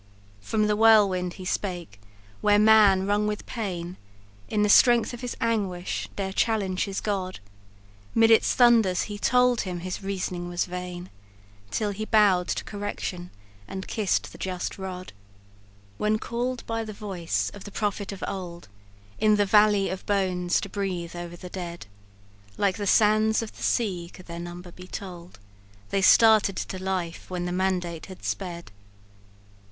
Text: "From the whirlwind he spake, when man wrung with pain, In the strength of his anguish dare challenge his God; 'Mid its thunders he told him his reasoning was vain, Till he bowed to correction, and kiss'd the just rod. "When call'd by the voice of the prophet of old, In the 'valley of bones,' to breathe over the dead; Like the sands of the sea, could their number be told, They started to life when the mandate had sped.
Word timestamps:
"From 0.39 0.65
the 0.65 0.75
whirlwind 0.75 1.33
he 1.33 1.45
spake, 1.45 1.99
when 2.41 2.65
man 2.65 3.05
wrung 3.05 3.27
with 3.27 3.45
pain, 3.45 3.97
In 4.49 4.63
the 4.63 4.67
strength 4.67 5.13
of 5.13 5.21
his 5.21 5.37
anguish 5.39 6.09
dare 6.15 6.33
challenge 6.33 6.85
his 6.85 6.99
God; 6.99 7.39
'Mid 8.15 8.31
its 8.31 8.51
thunders 8.55 9.03
he 9.03 9.19
told 9.19 9.61
him 9.61 9.81
his 9.81 10.01
reasoning 10.01 10.49
was 10.49 10.65
vain, 10.65 11.11
Till 11.69 11.91
he 11.91 12.05
bowed 12.05 12.47
to 12.47 12.63
correction, 12.63 13.29
and 13.67 13.87
kiss'd 13.87 14.31
the 14.31 14.39
just 14.39 14.79
rod. 14.79 15.13
"When 15.99 16.17
call'd 16.17 16.65
by 16.65 16.83
the 16.83 16.93
voice 16.93 17.51
of 17.53 17.63
the 17.65 17.71
prophet 17.71 18.11
of 18.11 18.23
old, 18.27 18.69
In 19.19 19.35
the 19.35 19.45
'valley 19.45 19.87
of 19.89 20.03
bones,' 20.07 20.59
to 20.61 20.67
breathe 20.67 21.15
over 21.15 21.35
the 21.35 21.47
dead; 21.47 21.85
Like 22.57 22.77
the 22.77 22.87
sands 22.87 23.43
of 23.43 23.55
the 23.55 23.61
sea, 23.61 24.09
could 24.11 24.25
their 24.25 24.39
number 24.39 24.71
be 24.71 24.87
told, 24.87 25.37
They 25.91 26.01
started 26.01 26.55
to 26.57 26.83
life 26.83 27.25
when 27.29 27.45
the 27.45 27.51
mandate 27.51 28.07
had 28.07 28.23
sped. 28.25 28.71